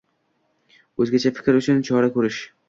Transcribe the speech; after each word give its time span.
o‘zgacha 1.05 1.33
fikr 1.37 1.61
uchun 1.61 1.85
chora 1.91 2.11
ko'rish 2.17 2.43